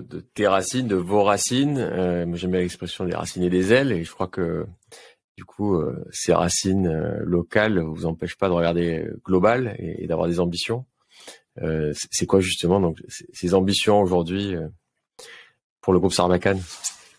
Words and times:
de, 0.00 0.20
tes 0.20 0.46
racines, 0.46 0.86
de 0.86 0.96
vos 0.96 1.22
racines. 1.22 1.78
Euh, 1.78 2.26
J'aime 2.34 2.52
bien 2.52 2.60
l'expression 2.60 3.04
des 3.04 3.14
racines 3.14 3.42
et 3.42 3.50
des 3.50 3.72
ailes, 3.72 3.92
et 3.92 4.04
je 4.04 4.12
crois 4.12 4.28
que 4.28 4.66
du 5.40 5.46
coup, 5.46 5.76
euh, 5.76 6.04
ces 6.12 6.34
racines 6.34 6.86
euh, 6.86 7.22
locales 7.24 7.78
vous 7.80 8.04
empêchent 8.04 8.36
pas 8.36 8.50
de 8.50 8.52
regarder 8.52 9.08
global 9.24 9.74
et, 9.78 10.06
d'avoir 10.06 10.28
des 10.28 10.38
ambitions. 10.38 10.84
Euh, 11.62 11.94
c'est 12.10 12.26
quoi 12.26 12.40
justement 12.40 12.78
donc 12.78 13.02
ces 13.32 13.54
ambitions 13.54 14.02
aujourd'hui 14.02 14.54
euh, 14.54 14.68
pour 15.80 15.94
le 15.94 15.98
groupe 15.98 16.12
Sarbacane 16.12 16.60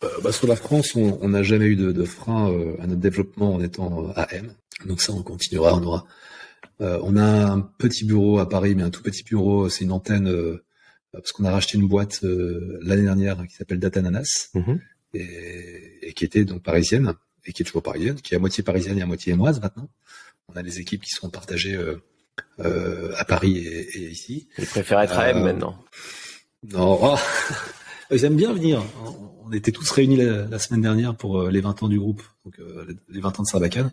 bah, 0.00 0.32
Sur 0.32 0.48
la 0.48 0.56
France, 0.56 0.96
on 0.96 1.28
n'a 1.28 1.44
jamais 1.44 1.66
eu 1.66 1.76
de, 1.76 1.92
de 1.92 2.04
frein 2.04 2.46
à 2.80 2.88
notre 2.88 3.00
développement 3.00 3.54
en 3.54 3.62
étant 3.62 4.10
AM. 4.16 4.52
Donc 4.84 5.00
ça, 5.00 5.12
on 5.12 5.22
continuera, 5.22 5.76
on 5.76 5.84
aura. 5.84 6.04
on 6.80 7.16
a 7.16 7.52
un 7.52 7.60
petit 7.60 8.04
bureau 8.04 8.40
à 8.40 8.48
Paris, 8.48 8.74
mais 8.74 8.82
un 8.82 8.90
tout 8.90 9.02
petit 9.02 9.22
bureau. 9.22 9.68
C'est 9.68 9.84
une 9.84 9.92
antenne 9.92 10.58
parce 11.12 11.32
qu'on 11.32 11.44
a 11.44 11.50
racheté 11.50 11.78
une 11.78 11.88
boîte 11.88 12.20
l'année 12.22 13.02
dernière 13.02 13.46
qui 13.46 13.54
s'appelle 13.54 13.78
Data 13.78 14.02
Nanas 14.02 14.50
mm-hmm. 14.54 14.80
et, 15.14 16.08
et, 16.08 16.12
qui 16.12 16.24
était 16.24 16.44
donc 16.44 16.62
parisienne 16.62 17.14
et 17.48 17.52
qui 17.52 17.62
est 17.62 17.64
toujours 17.64 17.82
parisienne, 17.82 18.16
qui 18.16 18.34
est 18.34 18.36
à 18.36 18.40
moitié 18.40 18.62
parisienne 18.62 18.98
et 18.98 19.02
à 19.02 19.06
moitié 19.06 19.32
émoise 19.32 19.60
maintenant. 19.60 19.88
On 20.48 20.56
a 20.56 20.62
des 20.62 20.80
équipes 20.80 21.02
qui 21.02 21.10
sont 21.10 21.30
partagées 21.30 21.74
euh, 21.74 22.02
euh, 22.60 23.12
à 23.16 23.24
Paris 23.24 23.58
et, 23.58 23.98
et 23.98 24.10
ici. 24.10 24.48
Ils 24.58 24.66
préfèrent 24.66 25.00
être 25.00 25.18
à 25.18 25.30
M 25.30 25.38
euh, 25.38 25.44
maintenant. 25.44 25.78
Non, 26.70 26.98
oh. 27.02 27.16
ils 28.10 28.24
aiment 28.24 28.36
bien 28.36 28.52
venir. 28.52 28.82
On 29.44 29.52
était 29.52 29.72
tous 29.72 29.90
réunis 29.90 30.16
la, 30.16 30.58
semaine 30.58 30.82
dernière 30.82 31.16
pour 31.16 31.48
les 31.48 31.60
20 31.60 31.82
ans 31.82 31.88
du 31.88 31.98
groupe, 31.98 32.22
donc 32.44 32.58
les 33.08 33.20
20 33.20 33.40
ans 33.40 33.42
de 33.42 33.48
Sarbacane. 33.48 33.92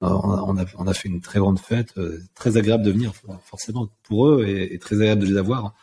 On 0.00 0.58
a, 0.58 0.66
on 0.76 0.86
a, 0.86 0.92
fait 0.92 1.08
une 1.08 1.22
très 1.22 1.38
grande 1.38 1.58
fête, 1.58 1.94
très 2.34 2.58
agréable 2.58 2.84
de 2.84 2.90
venir 2.90 3.12
forcément 3.46 3.88
pour 4.02 4.28
eux 4.28 4.44
et, 4.46 4.78
très 4.78 4.96
agréable 4.96 5.22
de 5.22 5.26
les 5.26 5.38
avoir, 5.38 5.74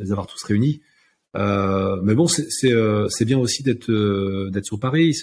les 0.00 0.12
avoir 0.12 0.26
tous 0.26 0.42
réunis. 0.42 0.80
Euh, 1.36 2.00
mais 2.02 2.14
bon, 2.14 2.26
c'est 2.26 3.24
bien 3.24 3.38
aussi 3.38 3.62
d'être 3.62 3.90
d'être 4.50 4.66
sur 4.66 4.80
Paris. 4.80 5.14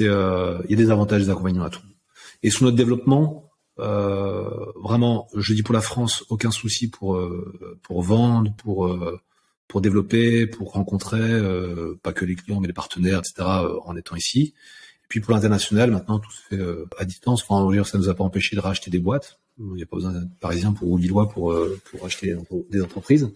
Euh, 0.00 0.58
il 0.64 0.70
y 0.70 0.74
a 0.74 0.84
des 0.84 0.90
avantages 0.90 1.22
et 1.22 1.24
des 1.26 1.30
inconvénients 1.30 1.64
à 1.64 1.70
tout. 1.70 1.82
Et 2.42 2.50
sur 2.50 2.64
notre 2.64 2.76
développement, 2.76 3.50
euh, 3.78 4.72
vraiment, 4.76 5.28
je 5.34 5.54
dis 5.54 5.62
pour 5.62 5.74
la 5.74 5.80
France, 5.80 6.24
aucun 6.28 6.50
souci 6.50 6.88
pour 6.88 7.16
euh, 7.16 7.78
vendre, 7.90 8.54
pour 8.56 8.86
euh, 8.86 9.20
développer, 9.80 10.46
pour 10.46 10.72
rencontrer 10.72 11.20
euh, 11.20 11.98
pas 12.02 12.12
que 12.12 12.24
les 12.24 12.36
clients 12.36 12.60
mais 12.60 12.68
les 12.68 12.72
partenaires, 12.72 13.18
etc. 13.18 13.48
en 13.84 13.96
étant 13.96 14.16
ici. 14.16 14.54
Et 15.02 15.06
puis 15.08 15.20
pour 15.20 15.34
l'international, 15.34 15.90
maintenant 15.90 16.18
tout 16.18 16.30
se 16.30 16.42
fait 16.48 16.62
à 16.98 17.04
distance. 17.04 17.44
Enfin, 17.48 17.84
ça 17.84 17.98
nous 17.98 18.08
a 18.08 18.14
pas 18.14 18.24
empêché 18.24 18.56
de 18.56 18.60
racheter 18.60 18.90
des 18.90 19.00
boîtes. 19.00 19.40
Il 19.58 19.74
n'y 19.74 19.82
a 19.82 19.86
pas 19.86 19.96
besoin 19.96 20.12
d'être 20.12 20.34
parisien 20.40 20.72
pour 20.72 20.90
ou 20.90 20.98
lillois 20.98 21.28
pour 21.28 21.56
pour 21.90 22.04
acheter 22.04 22.36
des 22.70 22.82
entreprises. 22.82 23.30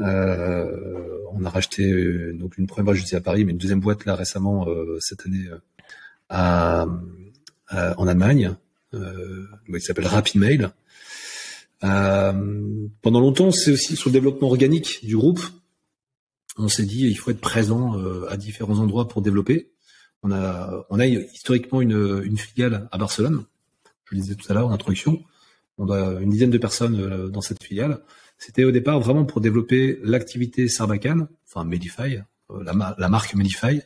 Euh, 0.00 1.18
on 1.32 1.44
a 1.44 1.50
racheté 1.50 2.32
donc 2.34 2.58
une 2.58 2.66
première 2.66 2.84
boîte, 2.86 2.96
je 2.98 3.04
dis 3.04 3.16
à 3.16 3.20
Paris, 3.20 3.44
mais 3.44 3.52
une 3.52 3.58
deuxième 3.58 3.80
boîte 3.80 4.04
là 4.04 4.14
récemment 4.14 4.66
cette 5.00 5.24
année 5.26 5.48
à, 6.28 6.86
en 7.70 8.06
Allemagne, 8.06 8.54
euh, 8.94 9.46
qui 9.72 9.80
s'appelle 9.80 10.06
Rapid 10.06 10.40
Mail. 10.40 10.70
Euh, 11.84 12.88
pendant 13.02 13.20
longtemps, 13.20 13.50
c'est 13.50 13.72
aussi 13.72 13.96
sur 13.96 14.08
le 14.08 14.14
développement 14.14 14.48
organique 14.48 15.04
du 15.04 15.16
groupe. 15.16 15.40
On 16.56 16.68
s'est 16.68 16.86
dit 16.86 17.06
il 17.06 17.16
faut 17.16 17.30
être 17.30 17.40
présent 17.40 17.98
euh, 17.98 18.26
à 18.30 18.36
différents 18.36 18.78
endroits 18.78 19.08
pour 19.08 19.22
développer. 19.22 19.72
On 20.22 20.32
a, 20.32 20.86
on 20.88 20.98
a 20.98 21.06
historiquement 21.06 21.82
une, 21.82 22.22
une 22.24 22.38
filiale 22.38 22.88
à 22.90 22.98
Barcelone. 22.98 23.44
Je 24.04 24.14
le 24.14 24.22
disais 24.22 24.34
tout 24.34 24.50
à 24.50 24.54
l'heure 24.54 24.68
en 24.68 24.72
introduction. 24.72 25.22
On 25.78 25.90
a 25.90 26.20
une 26.20 26.30
dizaine 26.30 26.50
de 26.50 26.58
personnes 26.58 27.00
euh, 27.00 27.28
dans 27.28 27.40
cette 27.40 27.62
filiale. 27.62 28.00
C'était 28.38 28.64
au 28.64 28.70
départ 28.70 29.00
vraiment 29.00 29.24
pour 29.24 29.40
développer 29.40 29.98
l'activité 30.02 30.68
Sarbacane, 30.68 31.28
enfin 31.46 31.64
Medify, 31.64 32.18
euh, 32.50 32.62
la, 32.64 33.08
marque 33.08 33.34
Medify, 33.34 33.80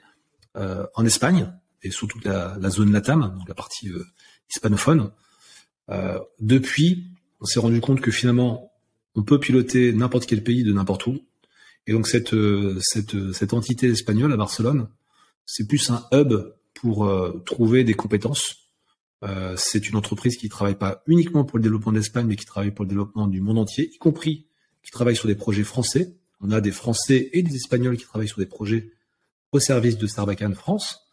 euh, 0.56 0.86
en 0.94 1.04
Espagne, 1.06 1.52
et 1.82 1.90
surtout 1.90 2.18
la, 2.24 2.56
la 2.60 2.70
zone 2.70 2.92
LATAM, 2.92 3.34
donc 3.38 3.48
la 3.48 3.54
partie 3.54 3.88
euh, 3.88 4.04
hispanophone. 4.50 5.10
Depuis, 6.38 7.10
on 7.40 7.46
s'est 7.46 7.58
rendu 7.58 7.80
compte 7.80 8.00
que 8.00 8.12
finalement, 8.12 8.72
on 9.16 9.24
peut 9.24 9.40
piloter 9.40 9.92
n'importe 9.92 10.26
quel 10.26 10.44
pays 10.44 10.62
de 10.62 10.72
n'importe 10.72 11.04
où. 11.08 11.18
Et 11.88 11.92
donc 11.92 12.06
cette, 12.06 12.32
cette, 12.80 13.54
entité 13.54 13.88
espagnole 13.88 14.32
à 14.32 14.36
Barcelone, 14.36 14.88
c'est 15.46 15.66
plus 15.66 15.90
un 15.90 16.06
hub 16.12 16.32
pour 16.74 17.12
trouver 17.44 17.82
des 17.82 17.94
compétences. 17.94 18.69
Euh, 19.22 19.54
c'est 19.56 19.88
une 19.88 19.96
entreprise 19.96 20.36
qui 20.36 20.48
travaille 20.48 20.76
pas 20.76 21.02
uniquement 21.06 21.44
pour 21.44 21.58
le 21.58 21.62
développement 21.62 21.92
de 21.92 21.98
l'Espagne, 21.98 22.26
mais 22.26 22.36
qui 22.36 22.46
travaille 22.46 22.70
pour 22.70 22.84
le 22.84 22.88
développement 22.88 23.26
du 23.26 23.40
monde 23.40 23.58
entier, 23.58 23.90
y 23.92 23.98
compris 23.98 24.46
qui 24.82 24.90
travaille 24.90 25.16
sur 25.16 25.28
des 25.28 25.34
projets 25.34 25.64
français. 25.64 26.14
On 26.40 26.50
a 26.50 26.60
des 26.62 26.70
Français 26.70 27.28
et 27.32 27.42
des 27.42 27.54
Espagnols 27.54 27.98
qui 27.98 28.04
travaillent 28.04 28.28
sur 28.28 28.38
des 28.38 28.46
projets 28.46 28.90
au 29.52 29.60
service 29.60 29.98
de 29.98 30.06
Sarbacane 30.06 30.54
France. 30.54 31.06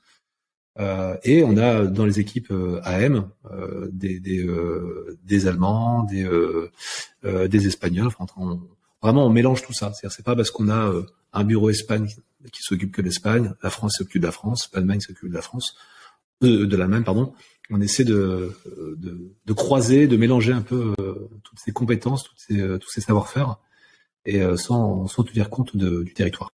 Euh, 0.79 1.17
et 1.23 1.43
on 1.43 1.57
a 1.57 1.85
dans 1.85 2.05
les 2.05 2.19
équipes 2.19 2.51
euh, 2.51 2.79
AM 2.83 3.29
des, 3.91 5.47
Allemands, 5.47 6.03
des, 6.03 7.67
Espagnols. 7.67 8.07
Enfin, 8.07 8.25
vraiment, 9.01 9.25
on 9.25 9.29
mélange 9.29 9.63
tout 9.63 9.73
ça. 9.73 9.91
C'est-à-dire, 9.91 10.15
c'est 10.15 10.25
pas 10.25 10.35
parce 10.35 10.51
qu'on 10.51 10.69
a 10.69 10.93
un 11.33 11.43
bureau 11.43 11.69
Espagne 11.69 12.07
qui 12.53 12.61
s'occupe 12.61 12.93
que 12.93 13.01
d'Espagne, 13.01 13.53
la 13.61 13.69
France 13.69 13.95
s'occupe 13.97 14.21
de 14.21 14.27
la 14.27 14.31
France, 14.31 14.69
l'Allemagne 14.73 15.01
s'occupe 15.01 15.29
de 15.29 15.33
la 15.33 15.41
France, 15.41 15.75
de 16.41 16.75
l'Allemagne, 16.75 17.03
pardon. 17.03 17.33
On 17.69 17.81
essaie 17.81 18.05
de, 18.05 18.53
croiser, 19.55 20.07
de 20.07 20.17
mélanger 20.17 20.53
un 20.53 20.61
peu 20.61 20.93
toutes 21.43 21.59
ces 21.59 21.71
compétences, 21.71 22.23
toutes 22.23 22.39
ces, 22.39 22.79
tous 22.79 22.89
ces 22.89 23.01
savoir-faire, 23.01 23.57
et 24.25 24.41
sans, 24.55 25.07
sans 25.07 25.23
tenir 25.23 25.49
compte 25.49 25.75
du 25.75 26.13
territoire. 26.13 26.49